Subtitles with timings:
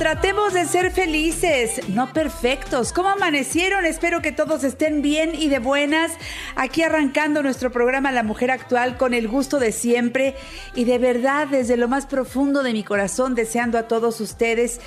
[0.00, 2.90] Tratemos de ser felices, no perfectos.
[2.90, 3.84] ¿Cómo amanecieron?
[3.84, 6.12] Espero que todos estén bien y de buenas.
[6.56, 10.36] Aquí arrancando nuestro programa La Mujer Actual con el gusto de siempre
[10.74, 14.80] y de verdad desde lo más profundo de mi corazón deseando a todos ustedes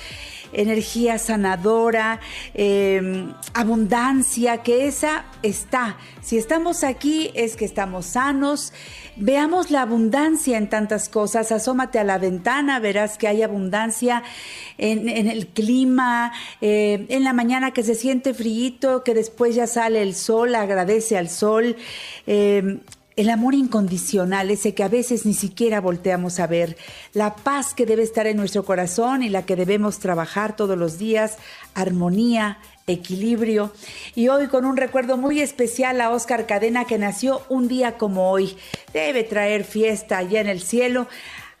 [0.54, 2.20] energía sanadora,
[2.54, 5.96] eh, abundancia, que esa está.
[6.22, 8.72] Si estamos aquí es que estamos sanos.
[9.16, 11.52] Veamos la abundancia en tantas cosas.
[11.52, 14.22] Asómate a la ventana, verás que hay abundancia
[14.78, 18.54] en, en el clima, eh, en la mañana que se siente frío,
[19.04, 21.76] que después ya sale el sol, agradece al sol.
[22.26, 22.80] Eh,
[23.16, 26.76] el amor incondicional, ese que a veces ni siquiera volteamos a ver,
[27.12, 30.98] la paz que debe estar en nuestro corazón y la que debemos trabajar todos los
[30.98, 31.36] días,
[31.74, 33.72] armonía, equilibrio.
[34.14, 38.30] Y hoy con un recuerdo muy especial a Oscar Cadena que nació un día como
[38.30, 38.56] hoy.
[38.92, 41.06] Debe traer fiesta allá en el cielo,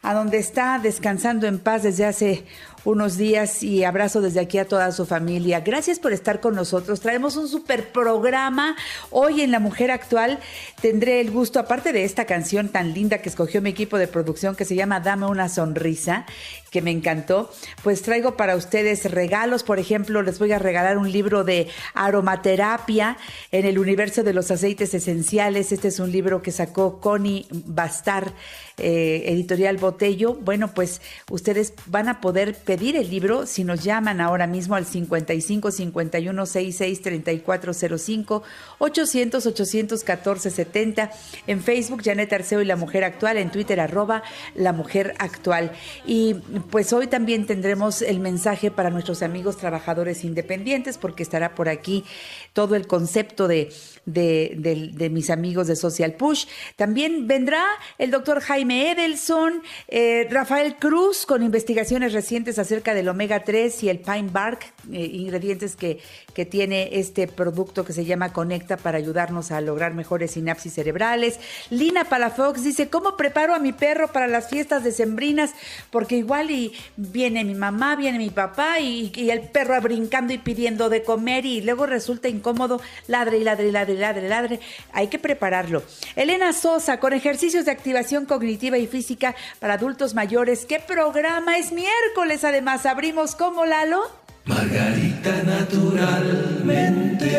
[0.04, 2.44] a donde está descansando en paz desde hace
[2.84, 5.60] unos días y abrazo desde aquí a toda su familia.
[5.60, 7.00] Gracias por estar con nosotros.
[7.00, 8.76] Traemos un super programa.
[9.10, 10.38] Hoy en La Mujer Actual
[10.80, 14.54] tendré el gusto, aparte de esta canción tan linda que escogió mi equipo de producción
[14.54, 16.26] que se llama Dame una sonrisa,
[16.70, 17.50] que me encantó,
[17.82, 19.62] pues traigo para ustedes regalos.
[19.62, 23.16] Por ejemplo, les voy a regalar un libro de aromaterapia
[23.50, 25.72] en el universo de los aceites esenciales.
[25.72, 28.32] Este es un libro que sacó Connie Bastar,
[28.78, 30.34] eh, editorial Botello.
[30.34, 34.84] Bueno, pues ustedes van a poder pedir el libro si nos llaman ahora mismo al
[34.84, 38.42] 55 51 66 3405
[38.78, 41.10] 800 814 70
[41.46, 44.22] en Facebook Janet Arceo y la Mujer Actual en Twitter arroba
[44.54, 45.72] la Mujer Actual
[46.06, 46.34] y
[46.70, 52.04] pues hoy también tendremos el mensaje para nuestros amigos trabajadores independientes porque estará por aquí
[52.52, 53.72] todo el concepto de,
[54.06, 56.46] de, mis amigos de Social Push.
[56.76, 57.64] También vendrá
[57.98, 63.88] el doctor Jaime Edelson, eh, Rafael Cruz con investigaciones recientes acerca del omega 3 y
[63.88, 66.00] el pine bark, eh, ingredientes que,
[66.34, 71.38] que tiene este producto que se llama Conecta para ayudarnos a lograr mejores sinapsis cerebrales.
[71.70, 75.52] Lina Palafox dice, ¿cómo preparo a mi perro para las fiestas decembrinas?
[75.90, 80.88] Porque igual y viene mi mamá, viene mi papá y, el perro brincando y pidiendo
[80.88, 84.60] de comer y luego resulta incómodo, ladre y ladre y ladre y ladre ladre.
[84.92, 85.82] Hay que prepararlo.
[86.16, 90.64] Elena Sosa, con ejercicios de activación cognitiva y física para adultos mayores.
[90.64, 91.58] ¿Qué programa?
[91.58, 92.86] Es miércoles, además.
[92.86, 94.02] Abrimos como Lalo.
[94.46, 97.30] Margarita naturalmente.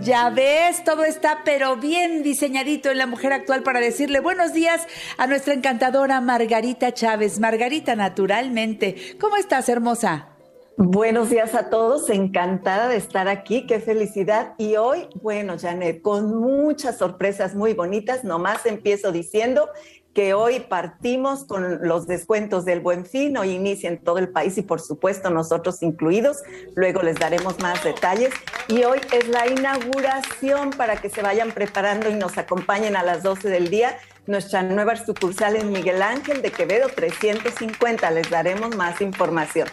[0.00, 4.86] Ya ves, todo está pero bien diseñadito en la mujer actual para decirle buenos días
[5.18, 7.40] a nuestra encantadora Margarita Chávez.
[7.40, 9.16] Margarita, naturalmente.
[9.20, 10.37] ¿Cómo estás, hermosa?
[10.80, 14.54] Buenos días a todos, encantada de estar aquí, qué felicidad.
[14.58, 19.68] Y hoy, bueno, Janet, con muchas sorpresas muy bonitas, nomás empiezo diciendo
[20.14, 24.56] que hoy partimos con los descuentos del Buen Fin, hoy inicia en todo el país
[24.56, 26.44] y por supuesto nosotros incluidos,
[26.76, 28.32] luego les daremos más detalles.
[28.68, 33.24] Y hoy es la inauguración para que se vayan preparando y nos acompañen a las
[33.24, 33.98] 12 del día.
[34.28, 39.66] Nuestra nueva sucursal en Miguel Ángel de Quevedo 350, les daremos más información.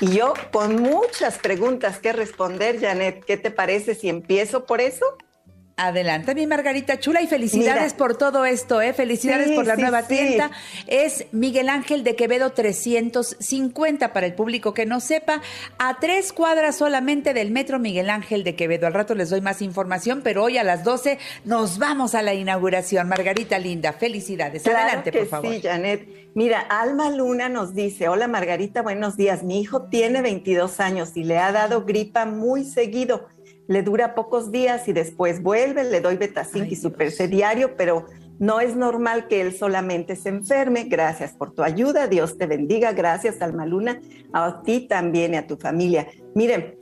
[0.00, 5.06] Y yo con muchas preguntas que responder, Janet, ¿qué te parece si empiezo por eso?
[5.78, 7.96] Adelante, mi Margarita Chula, y felicidades Mira.
[7.98, 8.94] por todo esto, ¿eh?
[8.94, 10.08] Felicidades Sí, por la sí, nueva sí.
[10.08, 10.50] tienda.
[10.86, 15.42] Es Miguel Ángel de Quevedo 350 para el público que no sepa,
[15.76, 18.86] a tres cuadras solamente del metro Miguel Ángel de Quevedo.
[18.86, 22.32] Al rato les doy más información, pero hoy a las 12 nos vamos a la
[22.32, 23.06] inauguración.
[23.06, 24.62] Margarita Linda, felicidades.
[24.62, 25.52] Claro Adelante, que por favor.
[25.52, 26.08] Sí, Janet.
[26.34, 29.42] Mira, Alma Luna nos dice, hola Margarita, buenos días.
[29.42, 33.28] Mi hijo tiene 22 años y le ha dado gripa muy seguido.
[33.68, 37.76] Le dura pocos días y después vuelve, le doy Betacin Ay, y Super C diario,
[37.76, 38.06] pero
[38.38, 40.84] no es normal que él solamente se enferme.
[40.84, 42.92] Gracias por tu ayuda, Dios te bendiga.
[42.92, 44.00] Gracias, Alma Luna,
[44.32, 46.06] a ti también y a tu familia.
[46.34, 46.78] Miren,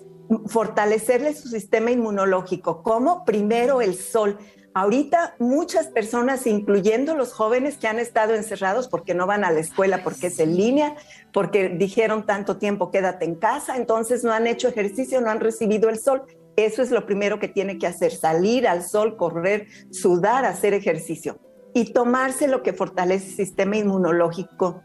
[0.47, 2.83] fortalecerle su sistema inmunológico.
[2.83, 3.25] ¿Cómo?
[3.25, 4.39] Primero el sol.
[4.77, 9.61] Ahorita muchas personas, incluyendo los jóvenes que han estado encerrados porque no van a la
[9.61, 10.97] escuela, porque es en línea,
[11.33, 15.89] porque dijeron tanto tiempo quédate en casa, entonces no han hecho ejercicio, no han recibido
[15.89, 16.25] el sol.
[16.56, 21.39] Eso es lo primero que tiene que hacer, salir al sol, correr, sudar, hacer ejercicio
[21.75, 24.83] y tomarse lo que fortalece el sistema inmunológico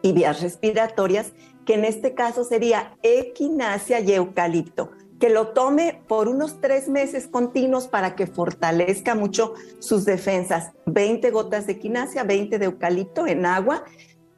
[0.00, 1.32] y vías respiratorias,
[1.66, 7.26] que en este caso sería equinacia y eucalipto que lo tome por unos tres meses
[7.26, 10.72] continuos para que fortalezca mucho sus defensas.
[10.86, 13.84] 20 gotas de quinasia, 20 de eucalipto en agua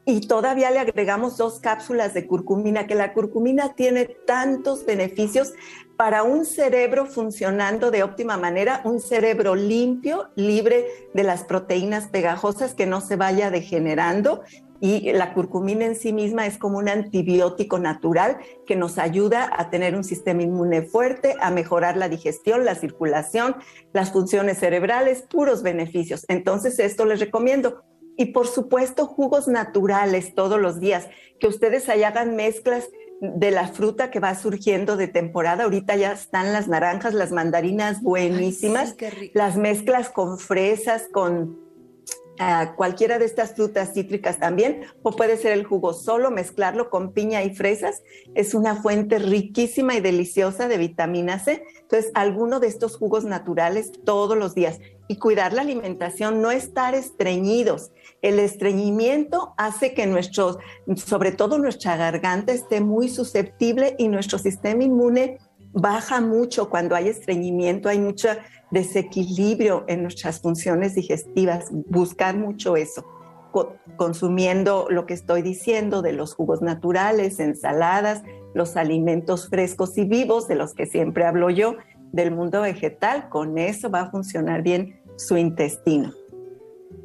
[0.05, 5.53] y todavía le agregamos dos cápsulas de curcumina, que la curcumina tiene tantos beneficios
[5.97, 12.75] para un cerebro funcionando de óptima manera, un cerebro limpio, libre de las proteínas pegajosas,
[12.75, 14.43] que no se vaya degenerando
[14.81, 19.69] y la curcumina en sí misma es como un antibiótico natural que nos ayuda a
[19.69, 23.57] tener un sistema inmune fuerte, a mejorar la digestión, la circulación,
[23.93, 26.25] las funciones cerebrales, puros beneficios.
[26.29, 27.83] Entonces, esto les recomiendo.
[28.21, 31.09] Y por supuesto, jugos naturales todos los días,
[31.39, 32.87] que ustedes ahí hagan mezclas
[33.23, 35.65] de la fruta que va surgiendo de temporada.
[35.65, 38.95] Ahorita ya están las naranjas, las mandarinas buenísimas,
[39.33, 41.59] las mezclas con fresas, con
[42.77, 47.43] cualquiera de estas frutas cítricas también, o puede ser el jugo solo, mezclarlo con piña
[47.43, 48.03] y fresas.
[48.35, 51.65] Es una fuente riquísima y deliciosa de vitamina C.
[51.81, 54.79] Entonces, alguno de estos jugos naturales todos los días.
[55.11, 57.91] Y cuidar la alimentación, no estar estreñidos.
[58.23, 60.59] El estreñimiento hace que nuestro,
[60.95, 65.39] sobre todo nuestra garganta, esté muy susceptible y nuestro sistema inmune
[65.73, 66.71] baja mucho.
[66.71, 68.29] Cuando hay estreñimiento, hay mucho
[68.71, 73.05] desequilibrio en nuestras funciones digestivas, buscar mucho eso,
[73.97, 78.23] consumiendo lo que estoy diciendo de los jugos naturales, ensaladas,
[78.55, 81.75] los alimentos frescos y vivos de los que siempre hablo yo,
[82.13, 86.13] del mundo vegetal, con eso va a funcionar bien su intestino.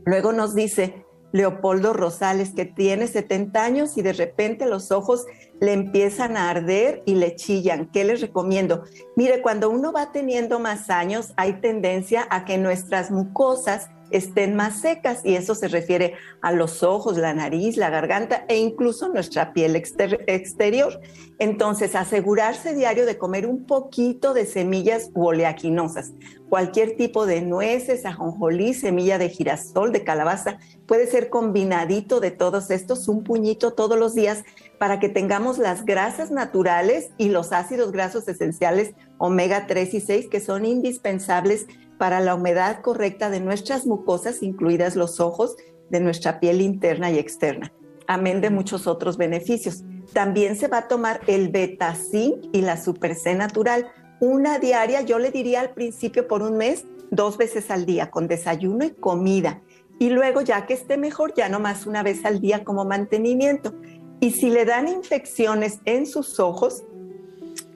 [0.06, 5.26] Luego nos dice, Leopoldo Rosales, que tiene 70 años y de repente los ojos
[5.60, 7.92] le empiezan a arder y le chillan.
[7.92, 8.84] ¿Qué les recomiendo?
[9.18, 14.82] Mire, cuando uno va teniendo más años, hay tendencia a que nuestras mucosas estén más
[14.82, 19.54] secas y eso se refiere a los ojos, la nariz, la garganta e incluso nuestra
[19.54, 21.02] piel exterior.
[21.38, 26.14] Entonces, asegurarse diario de comer un poquito de semillas oleaginosas,
[26.50, 32.72] cualquier tipo de nueces, ajonjolí, semilla de girasol, de calabaza, puede ser combinadito de todos
[32.72, 34.44] estos, un puñito todos los días
[34.78, 40.28] para que tengamos las grasas naturales y los ácidos grasos esenciales omega 3 y 6
[40.30, 41.66] que son indispensables
[41.98, 45.56] para la humedad correcta de nuestras mucosas, incluidas los ojos,
[45.90, 47.72] de nuestra piel interna y externa,
[48.08, 49.84] amén de muchos otros beneficios.
[50.14, 53.88] También se va a tomar el betacin y la super C natural,
[54.20, 58.28] una diaria, yo le diría al principio por un mes, dos veces al día, con
[58.28, 59.62] desayuno y comida.
[60.00, 63.74] Y luego, ya que esté mejor, ya no más una vez al día como mantenimiento.
[64.20, 66.84] Y si le dan infecciones en sus ojos,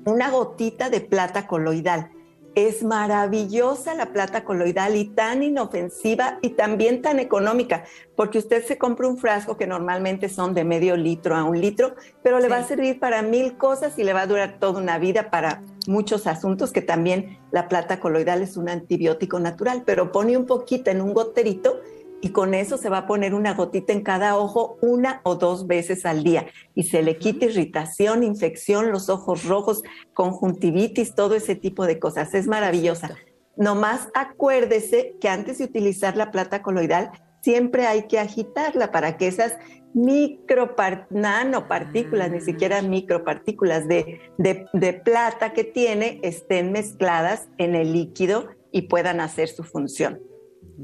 [0.06, 2.10] una gotita de plata coloidal
[2.56, 7.86] es maravillosa la plata coloidal y tan inofensiva y también tan económica,
[8.16, 11.96] porque usted se compra un frasco que normalmente son de medio litro a un litro,
[12.24, 14.98] pero le va a servir para mil cosas y le va a durar toda una
[14.98, 20.38] vida para muchos asuntos, que también la plata coloidal es un antibiótico natural, pero pone
[20.38, 21.80] un poquito en un goterito
[22.22, 25.68] y con eso se va a poner una gotita en cada ojo una o dos
[25.68, 29.84] veces al día y se le quita irritación, infección, los ojos rojos,
[30.14, 32.34] conjuntivitis, todo ese tipo de cosas.
[32.34, 33.16] Es maravillosa.
[33.56, 37.12] Nomás acuérdese que antes de utilizar la plata coloidal,
[37.42, 39.58] siempre hay que agitarla para que esas
[39.94, 40.76] micro
[41.10, 48.50] nanopartículas, ni siquiera micropartículas de, de, de plata que tiene estén mezcladas en el líquido
[48.72, 50.20] y puedan hacer su función.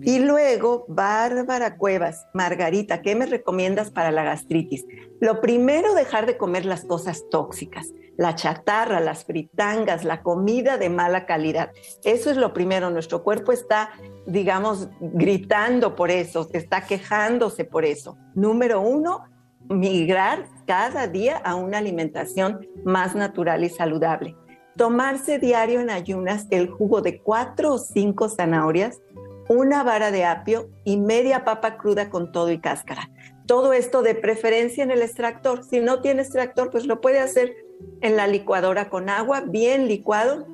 [0.01, 4.85] Y luego, Bárbara Cuevas, Margarita, ¿qué me recomiendas para la gastritis?
[5.19, 10.89] Lo primero, dejar de comer las cosas tóxicas, la chatarra, las fritangas, la comida de
[10.89, 11.71] mala calidad.
[12.03, 12.89] Eso es lo primero.
[12.89, 13.91] Nuestro cuerpo está,
[14.25, 18.17] digamos, gritando por eso, está quejándose por eso.
[18.33, 19.23] Número uno,
[19.69, 24.35] migrar cada día a una alimentación más natural y saludable.
[24.77, 28.99] Tomarse diario en ayunas el jugo de cuatro o cinco zanahorias
[29.47, 33.09] una vara de apio y media papa cruda con todo y cáscara.
[33.45, 35.63] Todo esto de preferencia en el extractor.
[35.63, 37.55] Si no tiene extractor, pues lo puede hacer
[38.01, 40.47] en la licuadora con agua, bien licuado,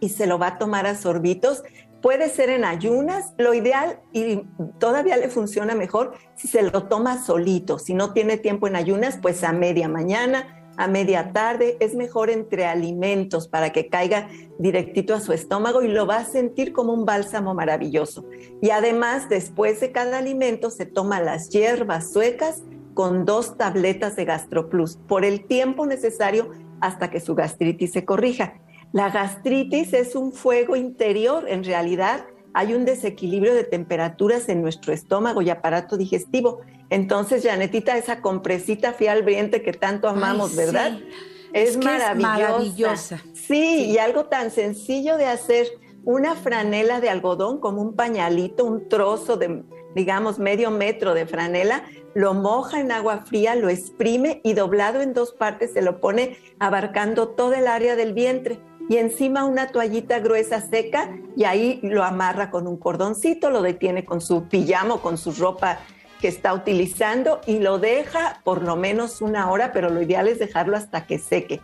[0.00, 1.62] y se lo va a tomar a sorbitos.
[2.02, 4.42] Puede ser en ayunas, lo ideal y
[4.78, 7.78] todavía le funciona mejor si se lo toma solito.
[7.78, 12.30] Si no tiene tiempo en ayunas, pues a media mañana, a media tarde, es mejor
[12.30, 16.94] entre alimentos para que caiga directito a su estómago y lo va a sentir como
[16.94, 18.24] un bálsamo maravilloso.
[18.62, 22.62] Y además, después de cada alimento, se toma las hierbas suecas
[22.94, 28.54] con dos tabletas de GastroPlus por el tiempo necesario hasta que su gastritis se corrija.
[28.92, 34.92] La gastritis es un fuego interior, en realidad hay un desequilibrio de temperaturas en nuestro
[34.92, 40.98] estómago y aparato digestivo Entonces, Janetita, esa compresita fialbriente que tanto amamos, Ay, ¿verdad?
[40.98, 41.08] sí.
[41.52, 42.18] Es, Es que es maravillosa.
[42.38, 43.22] maravillosa.
[43.34, 45.66] Sí, y algo tan sencillo de hacer,
[46.04, 49.62] una franela de algodón como un pañalito, un trozo de,
[49.94, 55.12] digamos, medio metro de franela, lo moja en agua fría, lo exprime y doblado en
[55.12, 60.18] dos partes se lo pone abarcando todo el área del vientre y encima una toallita
[60.20, 65.18] gruesa seca y ahí lo amarra con un cordoncito, lo detiene con su pijama con
[65.18, 65.80] su ropa
[66.20, 70.38] que está utilizando y lo deja por lo menos una hora, pero lo ideal es
[70.38, 71.60] dejarlo hasta que seque.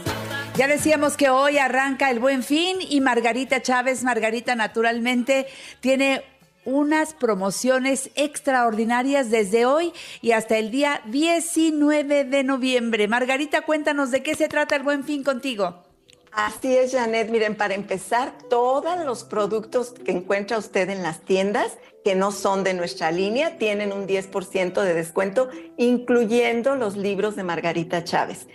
[0.55, 5.47] Ya decíamos que hoy arranca el buen fin y Margarita Chávez, Margarita naturalmente,
[5.81, 6.23] tiene
[6.63, 13.09] unas promociones extraordinarias desde hoy y hasta el día 19 de noviembre.
[13.09, 15.88] Margarita, cuéntanos de qué se trata el buen fin contigo.
[16.31, 17.29] Así es, Janet.
[17.29, 22.63] Miren, para empezar, todos los productos que encuentra usted en las tiendas que no son
[22.63, 28.47] de nuestra línea tienen un 10% de descuento, incluyendo los libros de Margarita Chávez.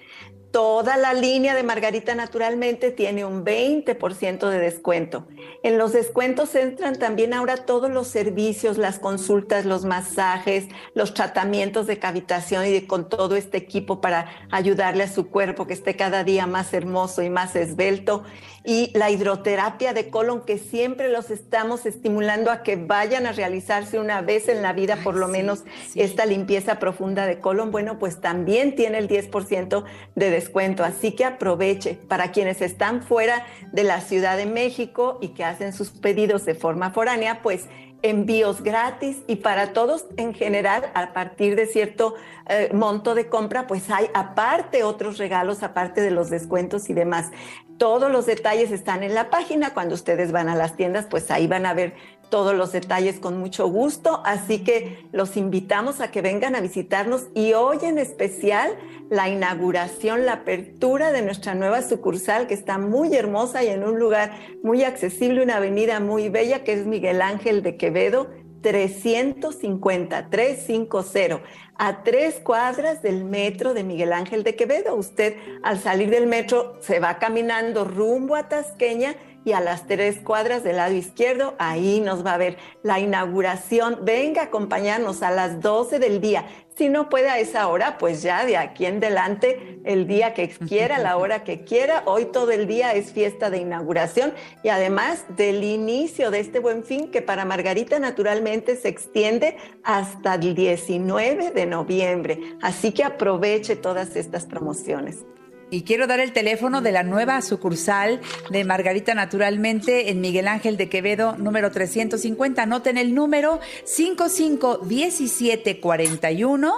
[0.54, 5.26] Toda la línea de Margarita naturalmente tiene un 20% de descuento.
[5.64, 11.88] En los descuentos entran también ahora todos los servicios, las consultas, los masajes, los tratamientos
[11.88, 16.22] de cavitación y con todo este equipo para ayudarle a su cuerpo que esté cada
[16.22, 18.22] día más hermoso y más esbelto.
[18.64, 23.98] Y la hidroterapia de colon que siempre los estamos estimulando a que vayan a realizarse
[23.98, 26.00] una vez en la vida, por lo sí, menos sí.
[26.00, 30.82] esta limpieza profunda de colon, bueno, pues también tiene el 10% de descuento.
[30.82, 35.74] Así que aproveche para quienes están fuera de la Ciudad de México y que hacen
[35.74, 37.66] sus pedidos de forma foránea, pues
[38.04, 42.14] envíos gratis y para todos en general, a partir de cierto
[42.48, 47.30] eh, monto de compra, pues hay aparte otros regalos, aparte de los descuentos y demás.
[47.78, 49.72] Todos los detalles están en la página.
[49.72, 51.94] Cuando ustedes van a las tiendas, pues ahí van a ver
[52.30, 54.22] todos los detalles con mucho gusto.
[54.24, 58.76] Así que los invitamos a que vengan a visitarnos y hoy en especial
[59.10, 63.98] la inauguración, la apertura de nuestra nueva sucursal que está muy hermosa y en un
[63.98, 68.28] lugar muy accesible, una avenida muy bella que es Miguel Ángel de Quevedo.
[68.64, 71.42] 350, 350,
[71.76, 74.94] a tres cuadras del metro de Miguel Ángel de Quevedo.
[74.96, 80.18] Usted al salir del metro se va caminando rumbo a Tasqueña y a las tres
[80.20, 84.00] cuadras del lado izquierdo, ahí nos va a ver la inauguración.
[84.02, 86.46] Venga a acompañarnos a las 12 del día.
[86.76, 90.48] Si no puede a esa hora, pues ya de aquí en adelante, el día que
[90.48, 92.02] quiera, la hora que quiera.
[92.06, 94.34] Hoy todo el día es fiesta de inauguración
[94.64, 100.34] y además del inicio de este buen fin que para Margarita naturalmente se extiende hasta
[100.34, 102.40] el 19 de noviembre.
[102.60, 105.24] Así que aproveche todas estas promociones.
[105.70, 110.76] Y quiero dar el teléfono de la nueva sucursal de Margarita Naturalmente en Miguel Ángel
[110.76, 112.62] de Quevedo, número 350.
[112.62, 116.74] Anoten el número 551741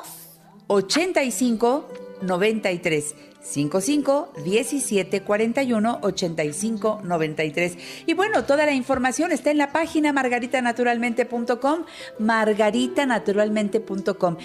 [0.69, 3.15] 8593.
[3.47, 7.79] 55 17 41 85 93.
[8.07, 11.85] Y bueno, toda la información está en la página margaritanaturalmente.com,
[12.19, 14.37] margaritanaturalmente.com.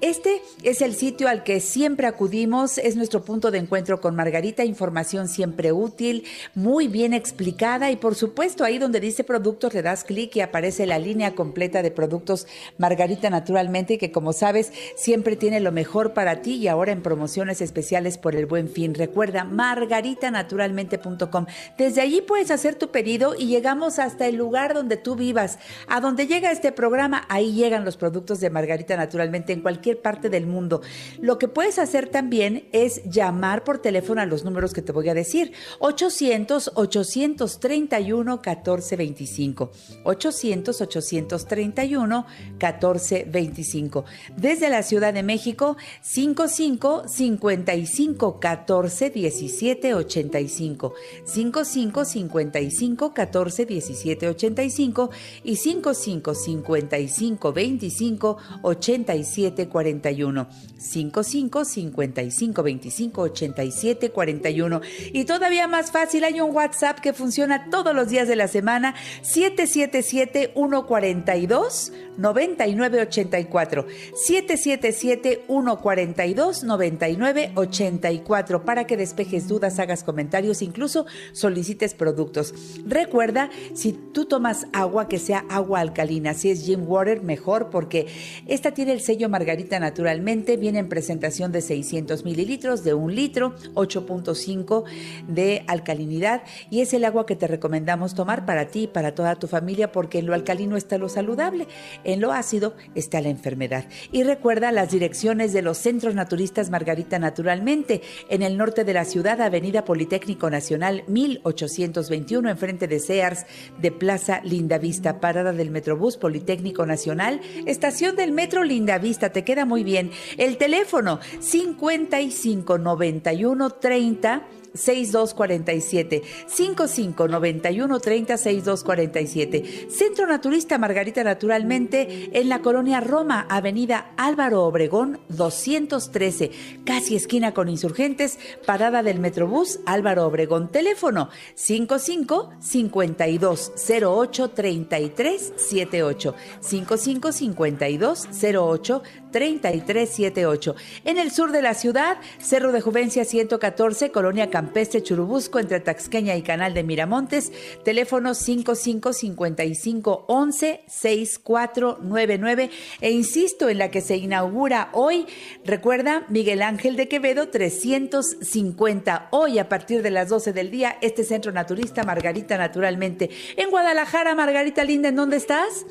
[0.00, 4.64] Este es el sitio al que siempre acudimos, es nuestro punto de encuentro con Margarita,
[4.64, 6.24] información siempre útil,
[6.54, 10.86] muy bien explicada y por supuesto ahí donde dice productos le das clic y aparece
[10.86, 12.46] la línea completa de productos
[12.78, 17.60] Margarita Naturalmente que como sabes siempre tiene lo mejor para ti y ahora en promociones
[17.60, 18.94] especiales por el buen fin.
[18.94, 21.46] Recuerda margaritanaturalmente.com.
[21.78, 25.58] Desde allí puedes hacer tu pedido y llegamos hasta el lugar donde tú vivas.
[25.88, 30.28] A donde llega este programa, ahí llegan los productos de Margarita Naturalmente en cualquier parte
[30.28, 30.82] del mundo.
[31.20, 35.08] Lo que puedes hacer también es llamar por teléfono a los números que te voy
[35.08, 35.52] a decir.
[35.78, 39.70] 800 831 1425.
[40.04, 44.04] 800 831 1425.
[44.36, 50.94] Desde la Ciudad de México 55 55 14 17 85.
[51.24, 55.10] 55 55 14 17 85
[55.44, 60.48] y 55 55 25 87 41.
[60.78, 64.80] 55 55 25 87 41.
[65.12, 68.94] Y todavía más fácil, hay un WhatsApp que funciona todos los días de la semana:
[69.22, 73.86] 777 142 9984.
[74.14, 82.54] 777 142 9984 para que despejes dudas, hagas comentarios, incluso solicites productos.
[82.86, 86.34] Recuerda, si tú tomas agua, que sea agua alcalina.
[86.34, 88.06] Si es Jim Water, mejor porque
[88.46, 90.56] esta tiene el sello Margarita naturalmente.
[90.56, 94.84] Viene en presentación de 600 mililitros, de un litro, 8.5
[95.28, 96.42] de alcalinidad.
[96.70, 99.92] Y es el agua que te recomendamos tomar para ti y para toda tu familia
[99.92, 101.66] porque en lo alcalino está lo saludable,
[102.12, 103.86] en lo ácido está la enfermedad.
[104.12, 109.04] Y recuerda las direcciones de los centros naturistas Margarita Naturalmente en el norte de la
[109.04, 113.46] ciudad, Avenida Politécnico Nacional 1821, enfrente de Sears,
[113.80, 119.84] de Plaza Lindavista, parada del Metrobús Politécnico Nacional, estación del Metro Lindavista, te queda muy
[119.84, 120.10] bien.
[120.36, 124.42] El teléfono 55 91 30
[124.74, 134.64] 6247 55 91 30 6247 Centro Naturista Margarita Naturalmente en la colonia Roma, Avenida Álvaro
[134.64, 136.50] Obregón 213,
[136.84, 140.68] casi esquina con Insurgentes, parada del Metrobús Álvaro Obregón.
[140.68, 143.72] Teléfono 55 52
[144.02, 150.74] 08 33 78 55 52 08 3378.
[151.04, 156.36] En el sur de la ciudad, Cerro de Juvencia 114, Colonia Campestre Churubusco, entre Taxqueña
[156.36, 157.52] y Canal de Miramontes,
[157.84, 162.70] teléfono 5555 11 6499.
[163.00, 165.26] E insisto en la que se inaugura hoy,
[165.64, 169.28] recuerda, Miguel Ángel de Quevedo 350.
[169.30, 173.30] Hoy a partir de las 12 del día, este centro naturista Margarita Naturalmente.
[173.56, 175.86] En Guadalajara, Margarita Linda, ¿en dónde estás?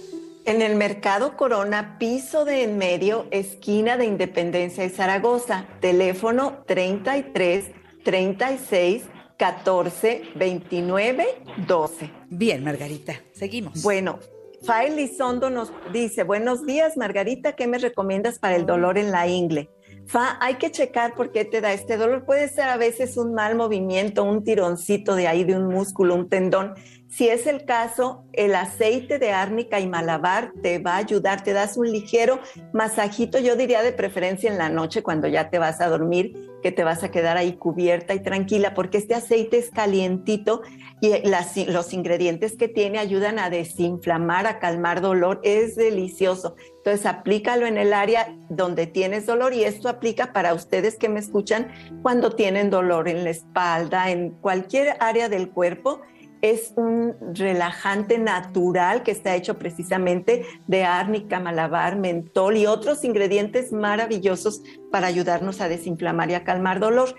[0.50, 5.68] En el Mercado Corona, piso de en medio, esquina de Independencia y Zaragoza.
[5.80, 7.66] Teléfono 33
[8.04, 9.04] 36
[9.38, 11.28] 14 29
[11.68, 12.12] 12.
[12.32, 13.84] Bien, Margarita, seguimos.
[13.84, 14.18] Bueno,
[14.64, 19.28] Fael Lizondo nos dice, buenos días, Margarita, ¿qué me recomiendas para el dolor en la
[19.28, 19.70] ingle?
[20.08, 22.26] Fa, hay que checar por qué te da este dolor.
[22.26, 26.28] Puede ser a veces un mal movimiento, un tironcito de ahí de un músculo, un
[26.28, 26.74] tendón.
[27.10, 31.54] Si es el caso, el aceite de árnica y malabar te va a ayudar, te
[31.54, 32.40] das un ligero
[32.72, 36.72] masajito, yo diría de preferencia en la noche cuando ya te vas a dormir, que
[36.72, 40.62] te vas a quedar ahí cubierta y tranquila, porque este aceite es calientito
[41.02, 46.56] y las- los ingredientes que tiene ayudan a desinflamar, a calmar dolor, es delicioso.
[46.78, 51.20] Entonces aplícalo en el área donde tienes dolor y esto aplica para ustedes que me
[51.20, 51.72] escuchan
[52.04, 56.02] cuando tienen dolor en la espalda, en cualquier área del cuerpo
[56.42, 63.72] es un relajante natural que está hecho precisamente de árnica, malabar, mentol y otros ingredientes
[63.72, 67.16] maravillosos para ayudarnos a desinflamar y a calmar dolor.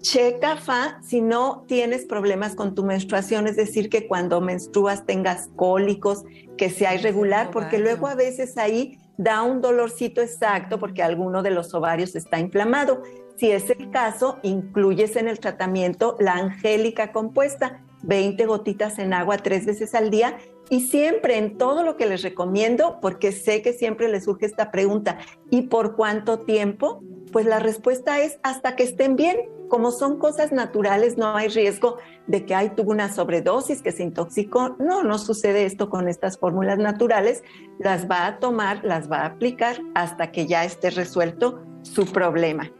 [0.00, 5.48] Checa, Fa, si no tienes problemas con tu menstruación, es decir, que cuando menstruas tengas
[5.56, 6.24] cólicos,
[6.56, 11.50] que sea irregular, porque luego a veces ahí da un dolorcito exacto porque alguno de
[11.50, 13.02] los ovarios está inflamado.
[13.36, 19.38] Si es el caso, incluyes en el tratamiento la angélica compuesta, 20 gotitas en agua
[19.38, 20.38] tres veces al día
[20.70, 24.70] y siempre en todo lo que les recomiendo, porque sé que siempre les surge esta
[24.70, 25.18] pregunta,
[25.50, 27.02] ¿y por cuánto tiempo?
[27.32, 29.36] Pues la respuesta es hasta que estén bien.
[29.68, 34.02] Como son cosas naturales, no hay riesgo de que hay tuvo una sobredosis, que se
[34.02, 34.76] intoxicó.
[34.78, 37.42] No, no sucede esto con estas fórmulas naturales.
[37.78, 42.70] Las va a tomar, las va a aplicar hasta que ya esté resuelto su problema.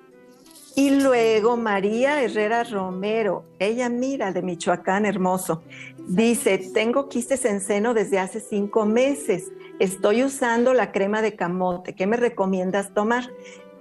[0.80, 5.62] Y luego María Herrera Romero, ella mira de Michoacán, hermoso,
[6.08, 11.94] dice, tengo quistes en seno desde hace cinco meses, estoy usando la crema de camote,
[11.94, 13.30] ¿qué me recomiendas tomar?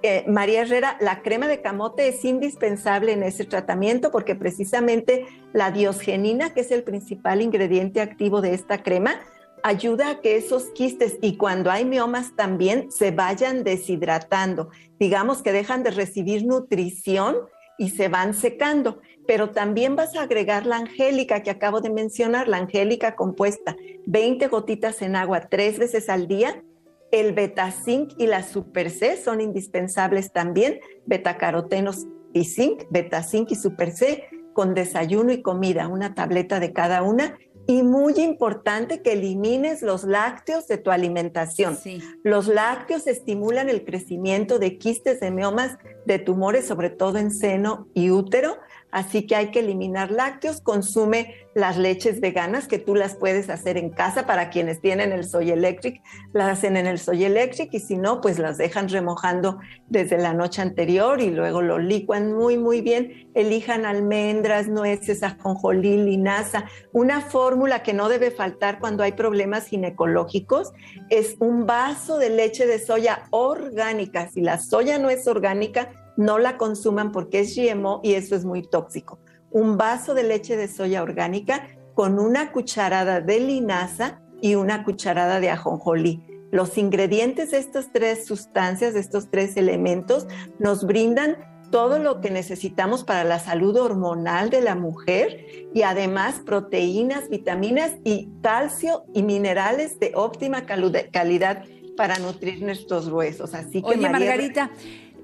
[0.03, 5.71] Eh, María Herrera, la crema de camote es indispensable en ese tratamiento porque precisamente la
[5.71, 9.21] diosgenina, que es el principal ingrediente activo de esta crema,
[9.63, 14.69] ayuda a que esos quistes y cuando hay miomas también se vayan deshidratando.
[14.99, 17.37] Digamos que dejan de recibir nutrición
[17.77, 18.99] y se van secando.
[19.25, 24.47] Pero también vas a agregar la angélica que acabo de mencionar, la angélica compuesta, 20
[24.47, 26.63] gotitas en agua tres veces al día.
[27.11, 33.91] El beta-zinc y la super C son indispensables también, betacarotenos y zinc, beta-zinc y super
[33.91, 37.37] C con desayuno y comida, una tableta de cada una
[37.69, 41.77] Y muy importante que elimines los lácteos de tu alimentación.
[41.77, 42.01] Sí.
[42.23, 45.77] Los lácteos estimulan el crecimiento de quistes de miomas
[46.07, 48.57] de tumores, sobre todo en seno y útero.
[48.91, 50.61] Así que hay que eliminar lácteos.
[50.61, 55.25] Consume las leches veganas que tú las puedes hacer en casa para quienes tienen el
[55.25, 56.01] Soy Electric.
[56.33, 60.33] Las hacen en el Soy Electric y si no, pues las dejan remojando desde la
[60.33, 63.29] noche anterior y luego lo licuan muy, muy bien.
[63.33, 66.65] Elijan almendras, nueces, ajonjolí, linaza.
[66.91, 70.71] Una fórmula que no debe faltar cuando hay problemas ginecológicos
[71.09, 74.29] es un vaso de leche de soya orgánica.
[74.29, 75.89] Si la soya no es orgánica,
[76.19, 79.19] no la consuman porque es GMO y eso es muy tóxico.
[79.51, 85.39] Un vaso de leche de soya orgánica con una cucharada de linaza y una cucharada
[85.39, 86.21] de ajonjolí.
[86.51, 90.27] Los ingredientes de estas tres sustancias, de estos tres elementos,
[90.59, 91.37] nos brindan
[91.71, 97.93] todo lo que necesitamos para la salud hormonal de la mujer y además proteínas, vitaminas
[98.03, 101.63] y calcio y minerales de óptima calidad
[101.95, 103.53] para nutrir nuestros huesos.
[103.53, 104.71] Así que Oye, María- Margarita,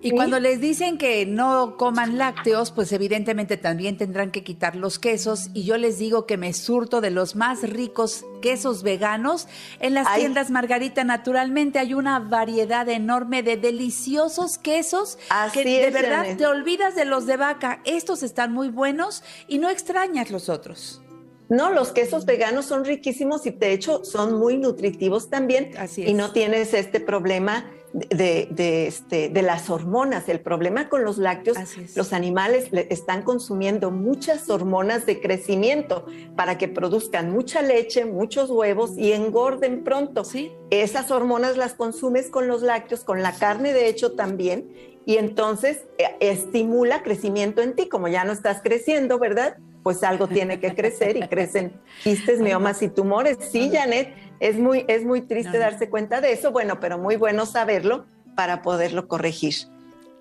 [0.05, 0.15] y Sí.
[0.15, 5.49] cuando les dicen que no coman lácteos, pues evidentemente también tendrán que quitar los quesos.
[5.53, 9.47] Y yo les digo que me surto de los más ricos quesos veganos.
[9.79, 10.21] En las Ay.
[10.21, 16.17] tiendas Margarita, naturalmente hay una variedad enorme de deliciosos quesos Así que de es, verdad
[16.23, 16.37] Janet.
[16.37, 17.81] te olvidas de los de vaca.
[17.85, 21.01] Estos están muy buenos y no extrañas los otros.
[21.49, 25.71] No, los quesos veganos son riquísimos y de hecho son muy nutritivos también.
[25.77, 26.13] Así Y es.
[26.15, 27.65] no tienes este problema
[27.95, 30.27] de, de, este, de las hormonas.
[30.27, 31.57] El problema con los lácteos,
[31.95, 36.05] los animales le- están consumiendo muchas hormonas de crecimiento
[36.35, 40.25] para que produzcan mucha leche, muchos huevos y engorden pronto.
[40.25, 40.51] Sí.
[40.71, 44.69] Esas hormonas las consumes con los lácteos, con la carne de hecho también,
[45.05, 47.87] y entonces eh, estimula crecimiento en ti.
[47.87, 49.55] Como ya no estás creciendo, ¿verdad?
[49.83, 53.37] Pues algo tiene que crecer y crecen quistes, miomas y tumores.
[53.51, 55.71] Sí, Janet, es muy, es muy triste No, no.
[55.71, 59.55] darse cuenta de eso, bueno, pero muy bueno saberlo para poderlo corregir.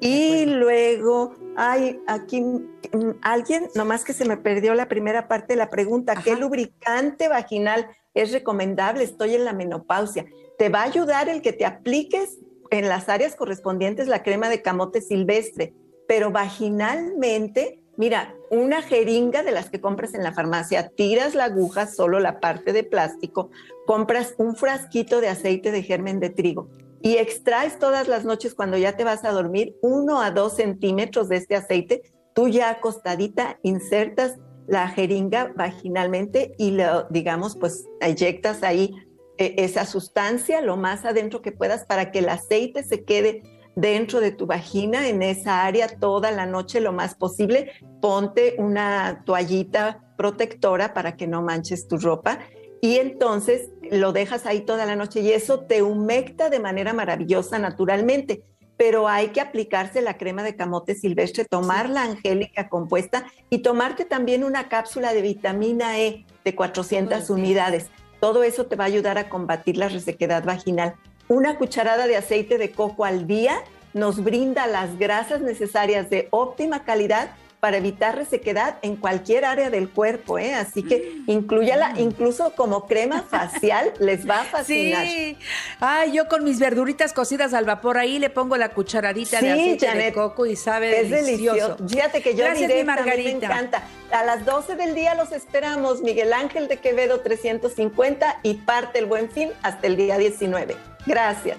[0.00, 5.56] Y luego, hay aquí mm, alguien, nomás que se me perdió la primera parte de
[5.56, 9.04] la pregunta, ¿qué lubricante vaginal es recomendable?
[9.04, 10.26] Estoy en la menopausia.
[10.58, 12.38] Te va a ayudar el que te apliques
[12.70, 15.74] en las áreas correspondientes la crema de camote silvestre,
[16.08, 21.86] pero vaginalmente, mira, una jeringa de las que compras en la farmacia, tiras la aguja,
[21.86, 23.50] solo la parte de plástico,
[23.86, 26.68] compras un frasquito de aceite de germen de trigo
[27.04, 31.28] y extraes todas las noches cuando ya te vas a dormir uno a dos centímetros
[31.28, 32.02] de este aceite,
[32.34, 38.94] tú ya acostadita insertas la jeringa vaginalmente y lo, digamos, pues eyectas ahí
[39.36, 43.42] eh, esa sustancia lo más adentro que puedas para que el aceite se quede
[43.76, 47.72] dentro de tu vagina, en esa área toda la noche lo más posible.
[48.00, 52.38] Ponte una toallita protectora para que no manches tu ropa
[52.84, 57.58] y entonces lo dejas ahí toda la noche y eso te humecta de manera maravillosa
[57.58, 58.42] naturalmente.
[58.76, 64.04] Pero hay que aplicarse la crema de camote silvestre, tomar la angélica compuesta y tomarte
[64.04, 67.86] también una cápsula de vitamina E de 400 unidades.
[68.20, 70.94] Todo eso te va a ayudar a combatir la resequedad vaginal.
[71.28, 73.62] Una cucharada de aceite de coco al día
[73.94, 77.30] nos brinda las grasas necesarias de óptima calidad
[77.64, 80.54] para evitar resequedad en cualquier área del cuerpo, ¿eh?
[80.54, 85.06] Así que incluyala incluso como crema facial, les va a fascinar.
[85.06, 85.38] Sí.
[85.80, 89.96] Ay, yo con mis verduritas cocidas al vapor ahí le pongo la cucharadita de aceite
[89.96, 91.78] de coco y sabe Es delicioso.
[91.88, 93.82] Fíjate que yo Gracias, mi directa, a mí me encanta.
[94.12, 99.06] A las 12 del día los esperamos, Miguel Ángel de Quevedo 350 y parte el
[99.06, 100.76] buen fin hasta el día 19.
[101.06, 101.58] Gracias.